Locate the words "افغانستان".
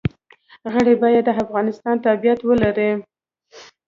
1.43-1.95